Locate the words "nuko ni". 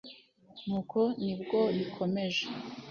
0.65-1.33